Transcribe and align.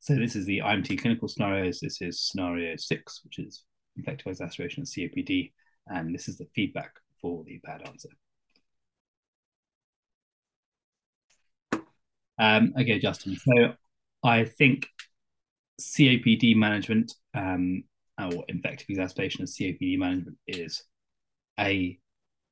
So 0.00 0.14
this 0.14 0.36
is 0.36 0.46
the 0.46 0.60
IMT 0.60 1.00
clinical 1.00 1.28
scenarios. 1.28 1.80
This 1.80 2.00
is 2.00 2.20
scenario 2.20 2.76
six, 2.76 3.20
which 3.24 3.38
is 3.38 3.64
infective 3.96 4.28
exacerbation 4.28 4.82
of 4.82 4.88
COPD, 4.88 5.52
and 5.88 6.14
this 6.14 6.28
is 6.28 6.38
the 6.38 6.46
feedback 6.54 6.92
for 7.20 7.44
the 7.44 7.60
bad 7.64 7.86
answer. 7.86 8.08
Um, 12.38 12.72
okay, 12.80 12.98
Justin. 13.00 13.36
So 13.36 13.74
I 14.22 14.44
think 14.44 14.86
COPD 15.80 16.54
management 16.56 17.12
um, 17.34 17.82
or 18.18 18.44
infective 18.48 18.86
exacerbation 18.88 19.42
of 19.42 19.48
COPD 19.48 19.98
management 19.98 20.38
is 20.46 20.84
a 21.58 21.98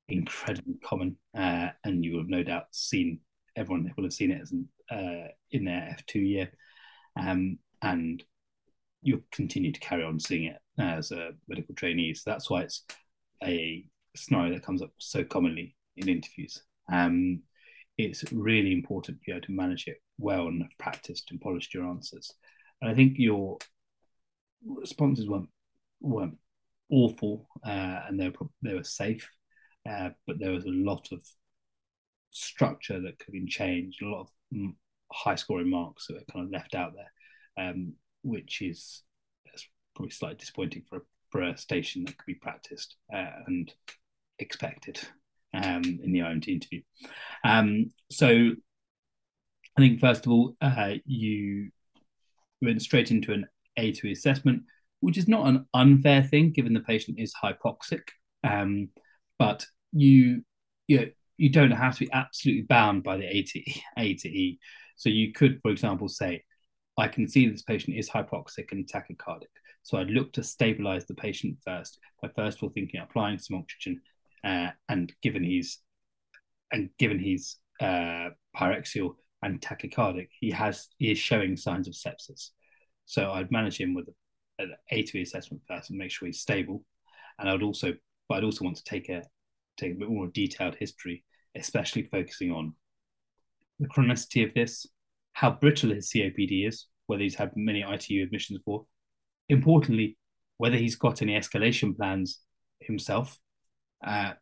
incredibly 0.08 0.74
common, 0.84 1.16
uh, 1.36 1.68
and 1.84 2.04
you 2.04 2.12
will 2.12 2.20
have 2.20 2.28
no 2.28 2.42
doubt 2.42 2.66
seen 2.72 3.20
everyone 3.56 3.90
will 3.96 4.04
have 4.04 4.12
seen 4.12 4.30
it 4.30 4.42
as 4.42 4.52
uh, 4.90 5.28
in 5.50 5.64
their 5.64 5.96
F2 5.98 6.14
year, 6.16 6.50
um, 7.16 7.58
and 7.82 8.22
you'll 9.02 9.20
continue 9.32 9.72
to 9.72 9.80
carry 9.80 10.02
on 10.02 10.18
seeing 10.18 10.44
it 10.44 10.58
as 10.78 11.12
a 11.12 11.30
medical 11.48 11.74
trainee. 11.74 12.14
So 12.14 12.30
that's 12.30 12.50
why 12.50 12.62
it's 12.62 12.84
a 13.42 13.84
scenario 14.14 14.54
that 14.54 14.64
comes 14.64 14.82
up 14.82 14.90
so 14.98 15.24
commonly 15.24 15.76
in 15.96 16.08
interviews. 16.08 16.62
Um, 16.92 17.42
it's 17.98 18.24
really 18.32 18.72
important 18.72 19.18
to 19.18 19.24
be 19.24 19.32
able 19.32 19.46
to 19.46 19.52
manage 19.52 19.86
it 19.86 19.98
well 20.18 20.48
and 20.48 20.62
have 20.62 20.78
practiced 20.78 21.30
and 21.30 21.40
polished 21.40 21.72
your 21.72 21.86
answers. 21.86 22.30
And 22.80 22.90
I 22.90 22.94
think 22.94 23.14
your 23.18 23.58
responses 24.64 25.28
weren't 25.28 25.48
weren't 26.00 26.36
awful 26.90 27.48
uh, 27.64 28.00
and 28.06 28.20
they 28.20 28.28
were 28.28 28.48
they 28.62 28.74
were 28.74 28.84
safe, 28.84 29.30
uh, 29.88 30.10
but 30.26 30.38
there 30.38 30.52
was 30.52 30.64
a 30.64 30.70
lot 30.70 31.08
of 31.12 31.22
structure 32.30 33.00
that 33.00 33.18
could 33.18 33.26
have 33.26 33.32
been 33.32 33.48
changed, 33.48 34.02
a 34.02 34.06
lot 34.06 34.20
of 34.20 34.28
high 35.12 35.34
scoring 35.36 35.70
marks 35.70 36.06
that 36.06 36.14
were 36.14 36.32
kind 36.32 36.46
of 36.46 36.52
left 36.52 36.74
out 36.74 36.92
there, 36.94 37.68
um, 37.68 37.94
which 38.22 38.62
is 38.62 39.02
probably 39.94 40.10
slightly 40.10 40.36
disappointing 40.36 40.82
for 40.88 41.04
for 41.30 41.42
a 41.42 41.56
station 41.56 42.04
that 42.04 42.16
could 42.16 42.26
be 42.26 42.34
practiced 42.34 42.96
uh, 43.12 43.30
and 43.46 43.72
expected 44.38 45.00
um, 45.54 45.82
in 46.02 46.12
the 46.12 46.20
IMT 46.20 46.48
interview. 46.48 46.82
Um, 47.44 47.90
so 48.10 48.52
I 49.76 49.80
think 49.80 50.00
first 50.00 50.26
of 50.26 50.32
all, 50.32 50.56
uh, 50.60 50.94
you 51.04 51.70
went 52.62 52.82
straight 52.82 53.10
into 53.10 53.32
an 53.32 53.46
A2 53.78 54.12
assessment, 54.12 54.62
which 55.00 55.18
is 55.18 55.28
not 55.28 55.46
an 55.46 55.66
unfair 55.74 56.22
thing 56.22 56.52
given 56.52 56.72
the 56.72 56.80
patient 56.80 57.18
is 57.18 57.34
hypoxic. 57.42 58.02
Um, 58.44 58.90
but 59.38 59.66
you, 59.92 60.42
you, 60.86 60.98
know, 60.98 61.06
you 61.36 61.50
don't 61.50 61.72
have 61.72 61.94
to 61.94 62.06
be 62.06 62.12
absolutely 62.12 62.62
bound 62.62 63.02
by 63.02 63.16
the 63.16 63.24
A 63.26 63.42
to, 63.42 63.62
A 63.98 64.14
to 64.14 64.28
E. 64.28 64.58
So 64.96 65.08
you 65.08 65.32
could, 65.32 65.60
for 65.62 65.70
example, 65.70 66.08
say, 66.08 66.44
I 66.98 67.08
can 67.08 67.28
see 67.28 67.46
this 67.46 67.62
patient 67.62 67.96
is 67.96 68.08
hypoxic 68.08 68.72
and 68.72 68.88
tachycardic. 68.88 69.52
So 69.82 69.98
I'd 69.98 70.10
look 70.10 70.32
to 70.32 70.42
stabilize 70.42 71.06
the 71.06 71.14
patient 71.14 71.58
first 71.64 71.98
by 72.20 72.28
first 72.34 72.58
of 72.58 72.64
all 72.64 72.70
thinking 72.70 73.00
applying 73.00 73.38
some 73.38 73.58
oxygen 73.58 74.00
uh, 74.42 74.70
and 74.88 75.12
given 75.22 75.44
he's 75.44 75.78
and 76.72 76.90
given 76.98 77.18
he's 77.18 77.58
uh, 77.80 78.30
pyrexial 78.56 79.14
and 79.42 79.60
tachycardic, 79.60 80.28
he 80.40 80.50
has 80.50 80.88
he 80.98 81.10
is 81.10 81.18
showing 81.18 81.56
signs 81.56 81.86
of 81.86 81.94
sepsis. 81.94 82.50
So 83.04 83.30
I'd 83.30 83.52
manage 83.52 83.78
him 83.78 83.94
with 83.94 84.08
an 84.58 84.74
A2E 84.92 85.22
assessment 85.22 85.62
first 85.68 85.90
and 85.90 85.98
make 85.98 86.10
sure 86.10 86.26
he's 86.26 86.40
stable. 86.40 86.82
And 87.38 87.48
I'd 87.48 87.62
also, 87.62 87.92
but 88.28 88.36
I'd 88.36 88.44
also 88.44 88.64
want 88.64 88.76
to 88.78 88.84
take 88.84 89.08
a 89.08 89.22
take 89.76 89.92
a 89.92 89.98
bit 89.98 90.08
more 90.08 90.28
detailed 90.28 90.74
history, 90.74 91.24
especially 91.54 92.04
focusing 92.04 92.50
on 92.50 92.74
the 93.78 93.88
chronicity 93.88 94.46
of 94.46 94.54
this, 94.54 94.86
how 95.32 95.50
brittle 95.50 95.90
his 95.90 96.10
COPD 96.10 96.66
is, 96.66 96.86
whether 97.06 97.22
he's 97.22 97.34
had 97.34 97.52
many 97.56 97.82
ITU 97.82 98.22
admissions 98.22 98.58
before. 98.58 98.86
Importantly, 99.48 100.16
whether 100.58 100.76
he's 100.76 100.96
got 100.96 101.22
any 101.22 101.38
escalation 101.38 101.96
plans 101.96 102.40
himself. 102.80 103.38
Uh, 104.04 104.32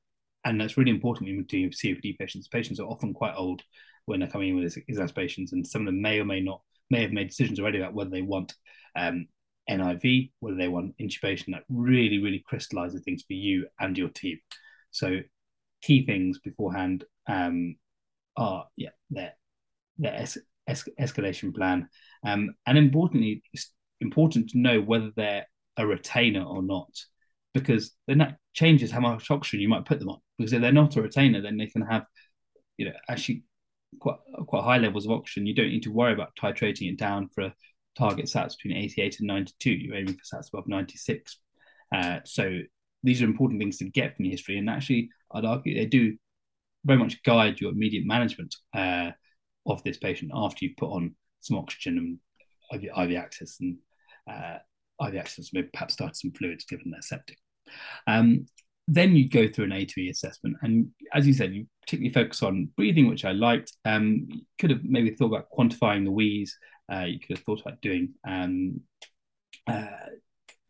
and 0.45 0.61
that's 0.61 0.77
really 0.77 0.91
important 0.91 1.29
when 1.29 1.45
doing 1.45 1.71
COPD 1.71 2.19
patients. 2.19 2.49
Patients 2.49 2.79
are 2.79 2.87
often 2.87 3.15
quite 3.15 3.35
old 3.35 3.63
when 4.07 4.21
they're 4.21 4.29
coming 4.29 4.51
in 4.51 4.57
with 4.57 4.77
exacerbations, 4.89 5.53
and 5.53 5.67
some 5.67 5.83
of 5.83 5.87
them 5.87 6.03
may 6.03 6.21
or 6.21 6.25
may 6.25 6.41
not 6.41 6.61
may 6.91 7.01
have 7.01 7.13
made 7.13 7.29
decisions 7.29 7.59
already 7.59 7.79
about 7.79 7.95
whether 7.95 8.11
they 8.11 8.21
want 8.21 8.53
um, 8.95 9.27
NIV, 9.71 10.31
whether 10.41 10.57
they 10.57 10.69
want 10.69 10.95
intubation. 10.99 11.53
That 11.53 11.65
really, 11.71 12.19
really 12.19 12.45
crystallizes 12.47 13.03
things 13.03 13.23
for 13.27 13.33
you 13.33 13.67
and 13.81 13.97
your 13.97 14.11
team. 14.11 14.39
So 14.91 15.21
key 15.83 16.05
things 16.05 16.39
beforehand 16.39 17.05
um, 17.27 17.77
are 18.37 18.67
yeah 18.77 18.91
their 19.11 19.35
their 19.99 20.15
es- 20.15 20.39
es- 20.67 20.89
escalation 21.01 21.55
plan, 21.55 21.89
um, 22.25 22.55
and 22.67 22.79
importantly, 22.79 23.43
it's 23.53 23.73
important 24.01 24.51
to 24.51 24.59
know 24.59 24.81
whether 24.81 25.11
they're 25.17 25.47
a 25.77 25.87
retainer 25.87 26.43
or 26.43 26.63
not, 26.63 26.91
because 27.53 27.93
then 28.07 28.19
that 28.19 28.37
changes 28.53 28.91
how 28.91 29.01
much 29.01 29.31
oxygen 29.31 29.61
you 29.61 29.69
might 29.69 29.85
put 29.85 29.99
them 29.99 30.09
on. 30.09 30.19
Because 30.39 30.53
if 30.53 30.61
they're 30.61 30.73
not 30.73 30.97
a 30.97 31.03
retainer, 31.03 31.41
then 31.41 31.57
they 31.57 31.67
can 31.67 31.83
have 31.83 32.05
you 32.77 32.87
know 32.87 32.95
actually 33.09 33.45
quite 34.01 34.19
quite 34.47 34.65
high 34.65 34.79
levels 34.79 35.07
of 35.07 35.13
oxygen. 35.13 35.47
You 35.47 35.55
don't 35.55 35.71
need 35.71 35.85
to 35.85 35.93
worry 35.93 36.13
about 36.13 36.37
titrating 36.41 36.91
it 36.93 36.99
down 36.99 37.29
for 37.35 37.43
a 37.43 37.55
target 37.97 38.27
sats 38.27 38.57
between 38.57 38.77
88 38.77 39.21
and 39.21 39.29
92. 39.29 39.71
You're 39.71 39.97
aiming 39.97 40.17
for 40.17 40.37
sats 40.37 40.49
above 40.53 40.67
96. 40.67 41.39
Uh, 41.95 42.21
so 42.25 42.59
these 43.03 43.23
are 43.23 43.27
important 43.27 43.61
things 43.61 43.79
to 43.79 43.85
get 43.91 44.17
from 44.17 44.25
the 44.25 44.31
history, 44.31 44.59
and 44.59 44.69
actually, 44.69 45.11
I'd 45.33 45.45
argue 45.45 45.75
they 45.75 45.87
do 45.87 46.17
very 46.85 46.99
much 46.99 47.23
guide 47.23 47.61
your 47.61 47.73
immediate 47.73 48.07
management 48.07 48.55
uh, 48.75 49.11
of 49.67 49.83
this 49.85 49.99
patient 49.99 50.31
after 50.35 50.65
you've 50.65 50.77
put 50.77 50.91
on 50.91 51.15
some 51.41 51.59
oxygen 51.59 52.19
and 52.71 52.83
IV, 52.83 52.91
IV 52.97 53.17
access 53.17 53.59
and 53.61 53.79
uh, 54.31 54.59
IV 55.07 55.17
access, 55.17 55.51
maybe 55.53 55.69
perhaps 55.73 55.95
started 55.95 56.17
some 56.17 56.33
fluids 56.33 56.65
given 56.65 56.91
their 56.91 57.03
septic. 57.03 57.39
Um, 58.07 58.47
then 58.87 59.17
you 59.17 59.29
go 59.29 59.49
through 59.49 59.67
an 59.67 59.73
A 59.73 59.85
to 59.87 60.01
E 60.01 60.11
assessment, 60.11 60.57
and 60.61 60.91
as 61.15 61.27
you 61.27 61.33
said, 61.33 61.55
you 61.55 61.67
particularly 61.81 62.13
focus 62.13 62.43
on 62.43 62.69
breathing, 62.77 63.09
which 63.09 63.25
I 63.25 63.33
liked. 63.33 63.73
Um, 63.87 64.27
you 64.29 64.43
could 64.59 64.71
have 64.71 64.85
maybe 64.85 65.11
thought 65.11 65.29
about 65.29 65.49
quantifying 65.51 66.05
the 66.05 66.11
wheeze. 66.11 66.59
Uh, 66.93 67.05
you 67.05 67.19
could 67.19 67.39
have 67.39 67.45
thought 67.47 67.63
about 67.63 67.81
doing 67.81 68.13
um, 68.29 68.83
uh, 69.67 69.89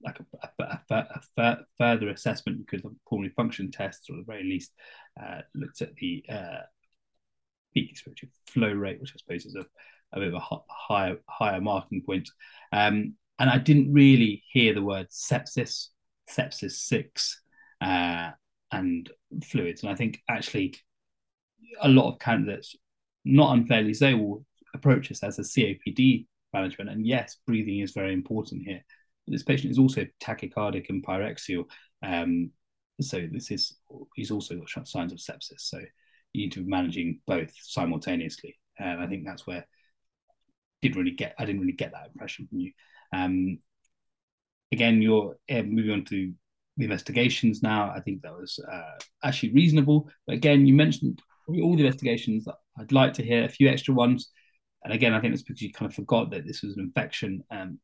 like 0.04 0.20
a, 0.20 0.62
a, 0.62 0.80
a, 0.90 1.20
a, 1.38 1.58
further 1.78 2.08
assessment. 2.08 2.66
Could 2.68 2.82
have 2.82 2.92
pulmonary 3.08 3.32
function 3.34 3.70
tests, 3.70 4.08
or 4.08 4.14
at 4.14 4.26
the 4.26 4.32
very 4.32 4.44
least, 4.44 4.72
uh, 5.20 5.40
looked 5.54 5.82
at 5.82 5.94
the 5.96 6.24
uh, 6.28 6.62
peak 7.74 7.94
expiratory 7.94 8.30
flow 8.46 8.72
rate, 8.72 9.00
which 9.00 9.12
I 9.14 9.18
suppose 9.18 9.46
is 9.46 9.56
a, 9.56 9.64
a 10.12 10.20
bit 10.20 10.32
of 10.32 10.34
a 10.34 10.58
higher 10.68 11.16
higher 11.28 11.60
marking 11.60 12.02
point. 12.02 12.28
Um, 12.72 13.14
and 13.38 13.50
I 13.50 13.58
didn't 13.58 13.92
really 13.92 14.42
hear 14.50 14.74
the 14.74 14.82
word 14.82 15.08
sepsis, 15.10 15.88
sepsis 16.30 16.72
six 16.72 17.42
uh, 17.80 18.30
and 18.70 19.10
fluids. 19.42 19.82
And 19.82 19.90
I 19.90 19.96
think 19.96 20.20
actually 20.28 20.76
a 21.80 21.88
lot 21.88 22.12
of 22.12 22.20
candidates, 22.20 22.76
not 23.24 23.56
unfairly 23.56 23.94
so, 23.94 24.16
will 24.16 24.46
approach 24.74 25.08
this 25.08 25.22
as 25.22 25.38
a 25.38 25.42
COPD 25.42 26.26
management. 26.52 26.90
And 26.90 27.06
yes, 27.06 27.38
breathing 27.46 27.80
is 27.80 27.92
very 27.92 28.12
important 28.12 28.62
here. 28.64 28.84
This 29.26 29.42
patient 29.42 29.70
is 29.70 29.78
also 29.78 30.06
tachycardic 30.22 30.90
and 30.90 31.04
pyrexial. 31.04 31.64
Um, 32.02 32.50
so 33.00 33.26
this 33.30 33.50
is 33.50 33.76
he's 34.14 34.30
also 34.30 34.56
got 34.56 34.88
signs 34.88 35.12
of 35.12 35.18
sepsis. 35.18 35.60
So 35.60 35.78
you 36.32 36.42
need 36.42 36.52
to 36.52 36.62
be 36.62 36.70
managing 36.70 37.20
both 37.26 37.52
simultaneously. 37.56 38.56
And 38.78 39.00
I 39.00 39.06
think 39.06 39.24
that's 39.24 39.46
where 39.46 39.66
didn't 40.82 40.98
really 40.98 41.16
get 41.16 41.34
I 41.38 41.44
didn't 41.44 41.60
really 41.60 41.72
get 41.72 41.92
that 41.92 42.06
impression 42.06 42.46
from 42.46 42.60
you. 42.60 42.72
Um, 43.12 43.58
again, 44.72 45.00
you're 45.00 45.36
uh, 45.50 45.62
moving 45.62 45.92
on 45.92 46.04
to 46.06 46.32
the 46.76 46.84
investigations 46.84 47.62
now. 47.62 47.92
I 47.94 48.00
think 48.00 48.22
that 48.22 48.32
was 48.32 48.58
uh, 48.70 48.98
actually 49.22 49.52
reasonable. 49.52 50.08
But 50.26 50.34
again, 50.34 50.66
you 50.66 50.74
mentioned 50.74 51.22
all 51.48 51.76
the 51.76 51.86
investigations. 51.86 52.46
I'd 52.78 52.92
like 52.92 53.14
to 53.14 53.22
hear 53.22 53.44
a 53.44 53.48
few 53.48 53.68
extra 53.68 53.94
ones. 53.94 54.30
And 54.82 54.92
again, 54.92 55.14
I 55.14 55.20
think 55.20 55.32
it's 55.32 55.42
because 55.42 55.62
you 55.62 55.72
kind 55.72 55.88
of 55.88 55.94
forgot 55.94 56.30
that 56.30 56.46
this 56.46 56.62
was 56.62 56.76
an 56.76 56.82
infection. 56.82 57.42
Um, 57.50 57.78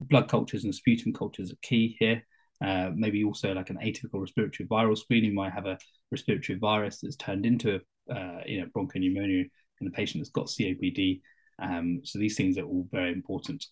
blood 0.00 0.28
cultures 0.28 0.64
and 0.64 0.74
sputum 0.74 1.12
cultures 1.12 1.52
are 1.52 1.58
key 1.62 1.96
here. 1.98 2.22
Uh, 2.62 2.90
maybe 2.94 3.24
also 3.24 3.54
like 3.54 3.70
an 3.70 3.78
atypical 3.82 4.20
respiratory 4.20 4.68
viral 4.68 4.96
screening 4.96 5.34
might 5.34 5.52
have 5.52 5.64
a 5.64 5.78
respiratory 6.10 6.58
virus 6.58 7.00
that's 7.00 7.16
turned 7.16 7.46
into 7.46 7.80
a 8.10 8.14
uh, 8.14 8.40
you 8.44 8.60
know 8.60 8.66
bronchopneumonia 8.76 9.48
in 9.80 9.84
the 9.84 9.90
patient 9.90 10.20
that's 10.20 10.30
got 10.30 10.46
COPD. 10.46 11.20
Um, 11.58 12.00
so 12.04 12.18
these 12.18 12.36
things 12.36 12.58
are 12.58 12.64
all 12.64 12.86
very 12.90 13.12
important. 13.12 13.64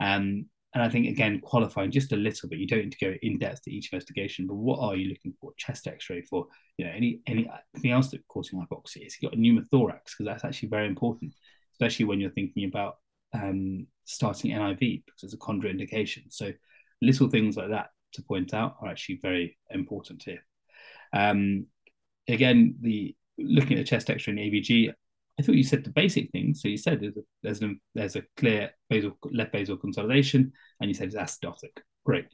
Um, 0.00 0.46
and 0.74 0.82
I 0.82 0.88
think 0.90 1.08
again 1.08 1.40
qualifying 1.40 1.90
just 1.90 2.12
a 2.12 2.16
little 2.16 2.48
bit. 2.48 2.58
You 2.58 2.66
don't 2.66 2.84
need 2.84 2.92
to 2.92 3.04
go 3.04 3.14
in 3.22 3.38
depth 3.38 3.62
to 3.62 3.72
each 3.72 3.92
investigation, 3.92 4.46
but 4.46 4.56
what 4.56 4.78
are 4.78 4.94
you 4.94 5.08
looking 5.08 5.32
for? 5.40 5.52
Chest 5.56 5.86
X-ray 5.86 6.22
for 6.22 6.46
you 6.76 6.84
know 6.84 6.92
any 6.94 7.22
any 7.26 7.50
anything 7.74 7.92
else 7.92 8.10
that's 8.10 8.22
causing 8.28 8.60
hypoxia? 8.60 9.06
Is 9.06 9.14
he 9.14 9.26
got 9.26 9.34
a 9.34 9.38
pneumothorax? 9.38 10.00
Because 10.04 10.26
that's 10.26 10.44
actually 10.44 10.68
very 10.68 10.86
important, 10.86 11.32
especially 11.72 12.04
when 12.04 12.20
you're 12.20 12.30
thinking 12.30 12.68
about 12.68 12.96
um, 13.32 13.86
starting 14.04 14.52
NIV 14.52 15.04
because 15.04 15.22
it's 15.22 15.34
a 15.34 15.38
contraindication. 15.38 16.24
So 16.30 16.52
little 17.02 17.28
things 17.28 17.56
like 17.56 17.70
that 17.70 17.90
to 18.12 18.22
point 18.22 18.54
out 18.54 18.76
are 18.80 18.88
actually 18.88 19.18
very 19.22 19.58
important 19.70 20.22
here. 20.22 20.44
Um, 21.12 21.66
again, 22.28 22.76
the 22.80 23.14
looking 23.38 23.78
at 23.78 23.84
the 23.84 23.88
chest 23.88 24.10
X-ray 24.10 24.32
and 24.32 24.40
ABG, 24.40 24.92
I 25.38 25.42
thought 25.42 25.54
you 25.54 25.64
said 25.64 25.84
the 25.84 25.90
basic 25.90 26.30
things. 26.30 26.62
So 26.62 26.68
you 26.68 26.78
said 26.78 27.00
there's 27.00 27.16
a, 27.16 27.22
there's 27.42 27.62
a, 27.62 27.74
there's 27.94 28.16
a 28.16 28.22
clear 28.36 28.70
basal 28.88 29.18
left 29.32 29.52
basal 29.52 29.76
consolidation, 29.76 30.52
and 30.80 30.88
you 30.88 30.94
said 30.94 31.08
it's 31.08 31.16
acidotic. 31.16 31.76
Great, 32.04 32.26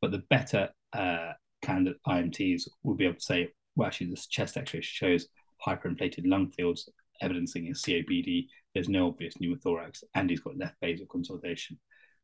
but 0.00 0.10
the 0.10 0.22
better 0.30 0.70
uh, 0.92 1.32
candidate 1.62 2.00
IMTs 2.06 2.68
will 2.82 2.94
be 2.94 3.04
able 3.04 3.16
to 3.16 3.20
say, 3.20 3.48
well, 3.74 3.86
actually, 3.86 4.10
this 4.10 4.26
chest 4.26 4.56
X-ray 4.56 4.80
shows 4.80 5.26
hyperinflated 5.66 6.26
lung 6.26 6.48
fields, 6.50 6.88
evidencing 7.20 7.68
a 7.68 7.72
COPD. 7.72 8.46
There's 8.74 8.88
no 8.88 9.08
obvious 9.08 9.34
pneumothorax, 9.36 10.04
and 10.14 10.28
he's 10.28 10.40
got 10.40 10.58
left 10.58 10.76
basal 10.80 11.06
consolidation. 11.06 11.78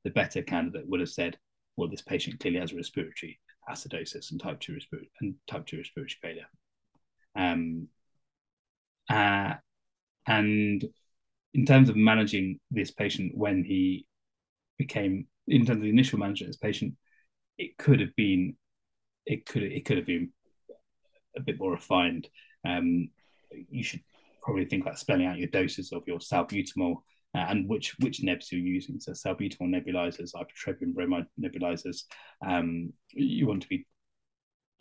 The 0.05 0.11
better 0.11 0.43
candidate 0.43 0.89
would 0.89 1.01
have 1.01 1.09
said, 1.09 1.39
well, 1.77 1.89
this 1.89 2.03
patient 2.03 2.41
clearly 2.41 2.61
has 2.61 2.73
a 2.73 2.77
respiratory 2.77 3.41
acidosis 3.69 4.31
and 4.31 4.41
type 4.41 4.61
two 4.61 4.75
respiratory 4.75 5.11
and 5.21 5.35
type 5.47 5.67
two 5.67 5.79
respiratory 5.79 6.17
failure. 6.21 6.47
Um, 7.37 7.89
uh, 9.09 9.55
and 10.27 10.85
in 11.55 11.67
terms 11.67 11.89
of 11.89 11.97
managing 11.97 12.59
this 12.71 12.91
patient 12.91 13.33
when 13.35 13.65
he 13.65 14.07
became, 14.79 15.27
in 15.47 15.67
terms 15.67 15.79
of 15.79 15.83
the 15.83 15.91
initial 15.91 16.19
management 16.19 16.49
of 16.49 16.53
this 16.53 16.57
patient, 16.57 16.95
it 17.59 17.77
could 17.79 18.01
have 18.01 18.15
been, 18.17 18.57
it 19.27 19.47
could 19.47 19.63
it 19.63 19.85
could 19.85 19.97
have 19.99 20.07
been 20.07 20.33
a 21.37 21.41
bit 21.41 21.59
more 21.59 21.73
refined. 21.73 22.29
Um, 22.67 23.09
you 23.71 23.83
should 23.83 24.01
probably 24.43 24.65
think 24.65 24.83
about 24.83 24.99
spelling 24.99 25.27
out 25.27 25.39
your 25.39 25.49
doses 25.49 25.93
of 25.93 26.03
your 26.07 26.19
salbutamol 26.19 26.97
uh, 27.35 27.47
and 27.49 27.69
which 27.69 27.95
which 28.01 28.23
nebs 28.23 28.53
you're 28.53 28.61
using. 28.61 29.01
So 29.01 29.13
salbutamol 29.13 29.69
nebulizers, 29.69 30.35
ipratropium 30.35 30.95
bromide 30.95 31.27
nebulizers. 31.41 32.05
Um, 32.47 32.93
you 33.13 33.47
want 33.47 33.63
to 33.63 33.69
be 33.69 33.87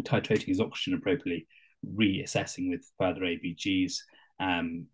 titrating 0.03 0.47
his 0.47 0.59
oxygen 0.59 0.97
appropriately, 0.97 1.47
reassessing 1.85 2.69
with 2.69 2.89
further 2.99 3.21
ABGs. 3.21 3.95
Um, 4.39 4.87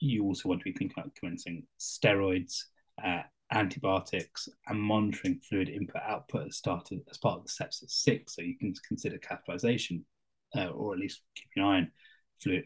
you 0.00 0.24
also 0.24 0.48
want 0.48 0.60
to 0.60 0.64
be 0.64 0.72
thinking 0.72 0.96
about 0.98 1.14
commencing 1.14 1.64
steroids, 1.78 2.64
uh, 3.04 3.22
antibiotics, 3.52 4.48
and 4.66 4.80
monitoring 4.80 5.40
fluid 5.48 5.68
input 5.68 6.02
output 6.02 6.48
as, 6.48 6.56
started, 6.56 7.00
as 7.08 7.18
part 7.18 7.38
of 7.38 7.44
the 7.44 7.50
sepsis 7.50 7.90
six. 7.90 8.34
So 8.34 8.42
you 8.42 8.58
can 8.58 8.74
consider 8.88 9.18
catheterization, 9.18 10.02
uh, 10.56 10.68
or 10.68 10.94
at 10.94 10.98
least 10.98 11.20
keep 11.36 11.50
an 11.54 11.62
eye 11.62 11.76
on 11.76 11.92
fluid 12.42 12.64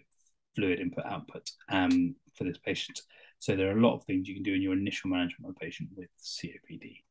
fluid 0.57 0.81
input 0.81 1.05
output 1.05 1.49
um, 1.69 2.17
for 2.35 2.45
this 2.45 2.59
patient. 2.59 3.01
So 3.39 3.55
there 3.55 3.69
are 3.69 3.79
a 3.79 3.81
lot 3.81 3.95
of 3.95 4.05
things 4.05 4.27
you 4.27 4.35
can 4.35 4.43
do 4.43 4.55
in 4.55 4.63
your 4.63 4.73
initial 4.73 5.11
management 5.11 5.51
of 5.51 5.57
a 5.57 5.65
patient 5.65 5.91
with 5.95 6.09
COPD. 6.23 7.03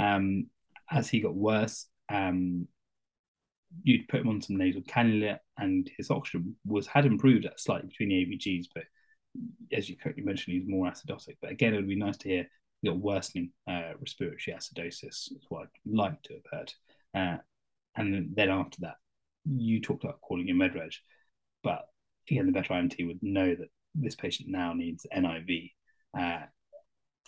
Um, 0.00 0.46
as 0.90 1.08
he 1.08 1.20
got 1.20 1.34
worse, 1.34 1.86
um, 2.08 2.66
you'd 3.82 4.08
put 4.08 4.20
him 4.20 4.28
on 4.28 4.40
some 4.40 4.56
nasal 4.56 4.82
cannula, 4.82 5.38
and 5.58 5.90
his 5.96 6.10
oxygen 6.10 6.56
was 6.64 6.86
had 6.86 7.06
improved 7.06 7.46
slightly 7.56 7.88
between 7.88 8.08
the 8.08 8.24
ABGs, 8.24 8.66
but 8.74 8.84
as 9.72 9.88
you 9.88 9.96
correctly 9.96 10.24
mentioned, 10.24 10.56
he's 10.56 10.68
more 10.68 10.90
acidotic. 10.90 11.36
But 11.42 11.50
again, 11.50 11.74
it 11.74 11.76
would 11.76 11.88
be 11.88 11.96
nice 11.96 12.16
to 12.18 12.28
hear 12.28 12.46
you 12.82 12.94
worsening 12.94 13.50
uh, 13.68 13.92
respiratory 14.00 14.56
acidosis. 14.56 15.32
Is 15.32 15.46
what 15.48 15.62
I'd 15.62 15.68
like 15.92 16.22
to 16.22 16.34
have 16.34 16.42
heard. 16.50 16.72
Uh, 17.14 17.38
and 17.96 18.34
then 18.34 18.50
after 18.50 18.78
that, 18.82 18.96
you 19.44 19.80
talked 19.80 20.04
about 20.04 20.20
calling 20.20 20.48
him 20.48 20.58
MedReg, 20.58 20.94
but 21.62 21.86
again, 22.28 22.46
the 22.46 22.52
better 22.52 22.74
IMT 22.74 23.06
would 23.06 23.22
know 23.22 23.54
that 23.54 23.68
this 23.94 24.14
patient 24.14 24.48
now 24.48 24.72
needs 24.72 25.06
NIV, 25.14 25.72
uh, 26.18 26.42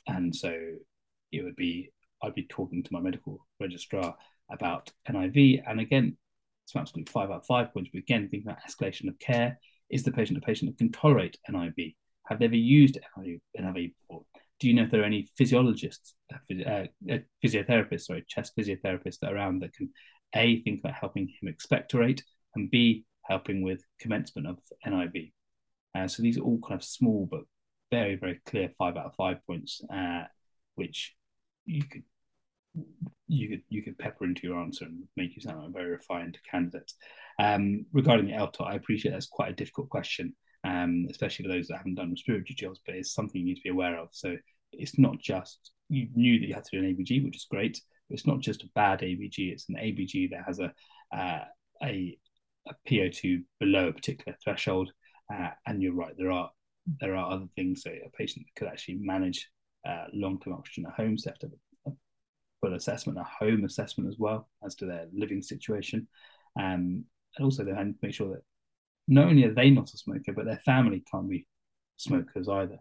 and 0.06 0.34
so 0.34 0.54
it 1.32 1.44
would 1.44 1.56
be 1.56 1.90
I'd 2.22 2.34
be 2.34 2.46
talking 2.48 2.82
to 2.82 2.92
my 2.92 3.00
medical 3.00 3.46
registrar 3.60 4.16
about 4.50 4.90
NIV, 5.08 5.62
and 5.66 5.80
again, 5.80 6.16
it's 6.64 6.76
absolutely 6.76 7.10
five 7.10 7.30
out 7.30 7.38
of 7.38 7.46
five 7.46 7.72
points. 7.72 7.90
But 7.92 8.00
again, 8.00 8.28
thinking 8.28 8.50
about 8.50 8.62
escalation 8.68 9.08
of 9.08 9.18
care, 9.18 9.58
is 9.90 10.02
the 10.02 10.12
patient 10.12 10.38
a 10.38 10.40
patient 10.40 10.70
that 10.70 10.78
can 10.78 10.92
tolerate 10.92 11.38
NIV? 11.48 11.94
Have 12.26 12.38
they 12.38 12.44
ever 12.44 12.56
used 12.56 12.98
NIV, 13.16 13.94
before? 13.94 14.24
Do 14.60 14.68
you 14.68 14.74
know 14.74 14.82
if 14.82 14.90
there 14.90 15.02
are 15.02 15.04
any 15.04 15.30
physiologists, 15.36 16.14
uh, 16.32 16.86
uh, 17.10 17.18
physiotherapists, 17.42 18.06
sorry, 18.06 18.24
chest 18.28 18.54
physiotherapists 18.56 19.22
around 19.22 19.60
that 19.60 19.72
can 19.72 19.90
a 20.34 20.60
think 20.62 20.80
about 20.80 20.94
helping 20.94 21.28
him 21.28 21.48
expectorate 21.48 22.22
and 22.54 22.70
b 22.70 23.04
helping 23.28 23.62
with 23.62 23.82
commencement 24.00 24.48
of 24.48 24.58
NIV? 24.86 25.32
Uh, 25.94 26.08
so 26.08 26.22
these 26.22 26.38
are 26.38 26.42
all 26.42 26.60
kind 26.60 26.80
of 26.80 26.84
small 26.84 27.26
but 27.30 27.42
very 27.90 28.16
very 28.16 28.40
clear 28.46 28.70
five 28.76 28.96
out 28.96 29.06
of 29.06 29.14
five 29.14 29.38
points, 29.46 29.80
uh, 29.92 30.24
which 30.74 31.14
you 31.66 31.82
could 31.82 32.02
you 33.26 33.48
could 33.48 33.62
you 33.68 33.82
could 33.82 33.98
pepper 33.98 34.24
into 34.24 34.46
your 34.46 34.58
answer 34.58 34.84
and 34.84 35.02
make 35.16 35.34
you 35.34 35.42
sound 35.42 35.58
like 35.58 35.68
a 35.68 35.72
very 35.72 35.90
refined 35.90 36.38
candidate. 36.50 36.92
Um, 37.38 37.86
regarding 37.92 38.26
the 38.26 38.32
LTOT, 38.32 38.66
I 38.66 38.74
appreciate 38.74 39.12
that's 39.12 39.26
quite 39.26 39.50
a 39.50 39.56
difficult 39.56 39.88
question, 39.88 40.34
um, 40.64 41.06
especially 41.10 41.44
for 41.44 41.52
those 41.52 41.68
that 41.68 41.78
haven't 41.78 41.94
done 41.94 42.10
respiratory 42.10 42.54
jobs, 42.54 42.80
but 42.84 42.94
it's 42.94 43.12
something 43.12 43.40
you 43.40 43.46
need 43.46 43.56
to 43.56 43.62
be 43.62 43.70
aware 43.70 43.98
of. 43.98 44.08
So 44.12 44.36
it's 44.72 44.98
not 44.98 45.18
just 45.20 45.72
you 45.88 46.08
knew 46.14 46.38
that 46.38 46.46
you 46.46 46.54
had 46.54 46.64
to 46.64 46.80
do 46.80 46.84
an 46.84 46.94
ABG, 46.94 47.24
which 47.24 47.36
is 47.36 47.46
great, 47.50 47.80
but 48.08 48.14
it's 48.14 48.26
not 48.26 48.40
just 48.40 48.62
a 48.62 48.70
bad 48.74 49.00
ABG; 49.00 49.52
it's 49.52 49.68
an 49.68 49.76
ABG 49.76 50.30
that 50.30 50.44
has 50.46 50.58
a 50.58 50.72
uh, 51.16 51.44
a, 51.82 52.18
a 52.68 52.88
PO2 52.88 53.44
below 53.60 53.88
a 53.88 53.92
particular 53.92 54.36
threshold. 54.42 54.90
Uh, 55.32 55.50
and 55.66 55.82
you're 55.82 55.94
right, 55.94 56.14
there 56.16 56.32
are 56.32 56.50
there 57.00 57.16
are 57.16 57.30
other 57.30 57.46
things 57.54 57.82
that 57.82 57.92
a 57.92 58.10
patient 58.16 58.46
could 58.56 58.68
actually 58.68 58.98
manage 59.00 59.50
uh, 59.86 60.06
long-term 60.14 60.54
oxygen 60.54 60.86
at 60.86 60.94
home, 60.94 61.18
So 61.18 61.30
set 61.30 61.44
up 61.44 61.50
a 61.86 61.90
full 62.60 62.74
assessment, 62.74 63.18
a 63.18 63.24
home 63.24 63.64
assessment 63.64 64.08
as 64.08 64.18
well 64.18 64.48
as 64.64 64.74
to 64.76 64.86
their 64.86 65.06
living 65.12 65.42
situation. 65.42 66.08
Um, 66.58 67.04
and 67.36 67.44
also 67.44 67.64
they 67.64 67.72
need 67.72 67.92
to 67.92 67.98
make 68.02 68.14
sure 68.14 68.30
that 68.30 68.42
not 69.06 69.28
only 69.28 69.44
are 69.44 69.54
they 69.54 69.70
not 69.70 69.92
a 69.92 69.98
smoker, 69.98 70.32
but 70.32 70.44
their 70.44 70.60
family 70.64 71.04
can't 71.10 71.28
be 71.28 71.46
smokers 71.96 72.48
either. 72.48 72.78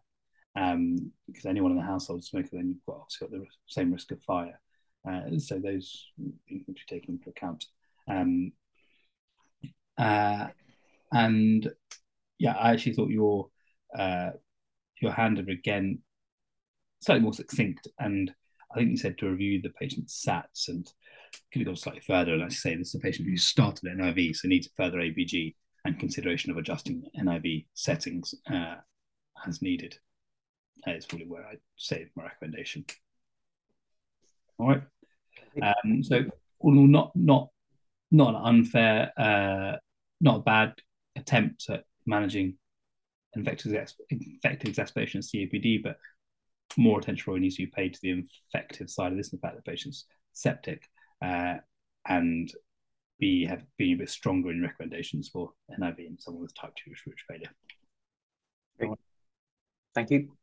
Um, 0.56 1.12
because 1.28 1.46
anyone 1.46 1.72
in 1.72 1.78
the 1.78 1.84
household 1.84 2.20
is 2.20 2.28
a 2.28 2.30
smoker, 2.30 2.50
then 2.54 2.70
you've 2.70 2.86
got 2.88 3.02
obviously 3.02 3.28
got 3.28 3.32
the 3.32 3.46
same 3.68 3.92
risk 3.92 4.12
of 4.12 4.22
fire. 4.24 4.60
Uh, 5.08 5.38
so 5.38 5.60
those 5.60 6.12
things 6.18 6.34
need 6.50 6.66
to 6.66 6.74
be 6.74 6.82
taken 6.90 7.16
into 7.16 7.30
account. 7.30 7.66
Um, 8.10 8.52
uh, 9.98 10.48
and 11.12 11.70
yeah, 12.40 12.54
I 12.54 12.72
actually 12.72 12.94
thought 12.94 13.10
your 13.10 13.50
uh, 13.98 14.32
your 15.02 15.12
handover 15.12 15.52
again 15.52 16.00
slightly 17.00 17.24
more 17.24 17.34
succinct, 17.34 17.88
and 18.00 18.32
I 18.72 18.76
think 18.76 18.92
you 18.92 18.98
said 18.98 19.18
to 19.20 19.30
review 19.30 19.62
the 19.62 19.70
patient's 19.70 20.24
SATs 20.26 20.68
and 20.68 20.88
could 21.52 21.62
have 21.62 21.68
gone 21.68 21.76
slightly 21.76 22.02
further 22.02 22.34
and 22.34 22.44
actually 22.44 22.56
say 22.56 22.76
this 22.76 22.90
is 22.90 22.96
a 22.96 23.00
patient 23.00 23.28
who 23.28 23.38
started 23.38 23.90
NIV, 23.90 24.36
so 24.36 24.48
needs 24.48 24.70
further 24.76 25.00
ABG 25.00 25.56
and 25.86 26.00
consideration 26.00 26.52
of 26.52 26.58
adjusting 26.58 27.04
NIV 27.20 27.66
settings 27.74 28.36
uh, 28.52 28.76
as 29.48 29.62
needed. 29.62 29.98
That 30.86 30.96
is 30.96 31.06
probably 31.06 31.28
where 31.28 31.46
I'd 31.46 31.60
say 31.78 32.08
my 32.16 32.24
recommendation. 32.24 32.86
All 34.60 34.68
right. 34.70 34.84
Um, 35.62 36.04
so 36.04 36.24
all 36.60 36.74
in 36.74 36.78
all, 36.80 36.88
not 36.88 37.12
not 37.16 37.50
not 38.12 38.36
an 38.36 38.42
unfair, 38.44 39.12
uh, 39.18 39.78
not 40.22 40.38
a 40.38 40.44
bad 40.44 40.74
attempt 41.16 41.70
at 41.70 41.84
managing 42.06 42.56
infective, 43.36 43.94
infective 44.10 44.70
exacerbation 44.70 45.20
of 45.20 45.26
COPD, 45.26 45.84
but 45.84 45.98
more 46.78 47.00
attention 47.00 47.24
probably 47.24 47.42
needs 47.42 47.56
to 47.56 47.66
be 47.66 47.72
paid 47.72 47.94
to 47.94 48.00
the 48.02 48.12
infective 48.12 48.90
side 48.90 49.12
of 49.12 49.18
this, 49.18 49.30
the 49.30 49.38
fact 49.38 49.56
that 49.56 49.66
the 49.66 49.72
patient's 49.72 50.06
septic 50.34 50.84
uh, 51.24 51.56
and 52.08 52.52
be 53.20 53.46
have 53.46 53.64
been 53.78 53.94
a 53.94 53.98
bit 53.98 54.10
stronger 54.10 54.52
in 54.52 54.62
recommendations 54.62 55.30
for 55.30 55.52
NIV 55.80 56.00
in 56.00 56.20
someone 56.20 56.44
with 56.44 56.56
type 56.56 56.74
2 56.84 56.92
respiratory 56.92 57.24
failure. 57.28 57.52
Great. 58.78 58.92
Thank 59.96 60.12
you. 60.12 60.38